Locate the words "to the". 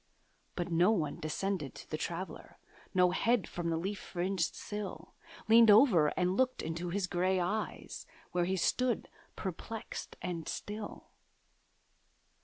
1.75-1.95